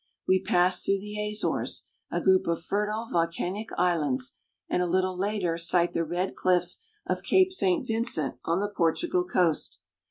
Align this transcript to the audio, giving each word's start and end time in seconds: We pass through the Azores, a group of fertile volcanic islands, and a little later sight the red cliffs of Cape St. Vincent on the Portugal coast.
We 0.27 0.41
pass 0.41 0.81
through 0.81 0.97
the 0.97 1.29
Azores, 1.29 1.85
a 2.09 2.19
group 2.21 2.47
of 2.47 2.63
fertile 2.63 3.07
volcanic 3.11 3.69
islands, 3.77 4.33
and 4.67 4.81
a 4.81 4.87
little 4.87 5.15
later 5.15 5.59
sight 5.59 5.93
the 5.93 6.03
red 6.03 6.35
cliffs 6.35 6.79
of 7.05 7.21
Cape 7.21 7.51
St. 7.51 7.85
Vincent 7.85 8.39
on 8.43 8.61
the 8.61 8.67
Portugal 8.75 9.23
coast. 9.23 9.77